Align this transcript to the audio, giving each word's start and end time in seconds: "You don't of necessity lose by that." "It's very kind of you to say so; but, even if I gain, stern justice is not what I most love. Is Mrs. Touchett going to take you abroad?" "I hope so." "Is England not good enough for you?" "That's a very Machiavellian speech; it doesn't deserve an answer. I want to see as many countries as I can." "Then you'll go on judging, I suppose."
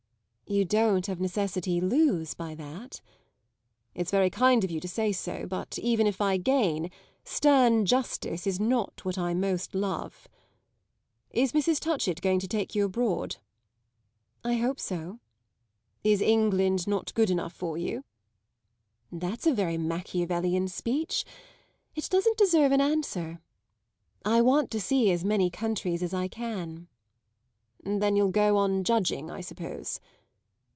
"You 0.47 0.65
don't 0.65 1.07
of 1.07 1.21
necessity 1.21 1.79
lose 1.79 2.33
by 2.33 2.55
that." 2.55 2.99
"It's 3.95 4.11
very 4.11 4.29
kind 4.29 4.65
of 4.65 4.69
you 4.69 4.81
to 4.81 4.87
say 4.89 5.13
so; 5.13 5.45
but, 5.47 5.79
even 5.79 6.05
if 6.07 6.19
I 6.19 6.35
gain, 6.35 6.91
stern 7.23 7.85
justice 7.85 8.45
is 8.45 8.59
not 8.59 9.05
what 9.05 9.17
I 9.17 9.33
most 9.33 9.73
love. 9.73 10.27
Is 11.29 11.53
Mrs. 11.53 11.79
Touchett 11.79 12.19
going 12.21 12.39
to 12.39 12.49
take 12.49 12.75
you 12.75 12.83
abroad?" 12.83 13.37
"I 14.43 14.55
hope 14.55 14.77
so." 14.81 15.21
"Is 16.03 16.19
England 16.19 16.85
not 16.85 17.13
good 17.13 17.29
enough 17.29 17.53
for 17.53 17.77
you?" 17.77 18.03
"That's 19.09 19.47
a 19.47 19.53
very 19.53 19.77
Machiavellian 19.77 20.67
speech; 20.67 21.23
it 21.95 22.09
doesn't 22.09 22.37
deserve 22.37 22.73
an 22.73 22.81
answer. 22.81 23.39
I 24.25 24.41
want 24.41 24.69
to 24.71 24.81
see 24.81 25.11
as 25.11 25.23
many 25.23 25.49
countries 25.49 26.03
as 26.03 26.13
I 26.13 26.27
can." 26.27 26.89
"Then 27.85 28.17
you'll 28.17 28.31
go 28.31 28.57
on 28.57 28.83
judging, 28.83 29.31
I 29.31 29.39
suppose." 29.39 30.01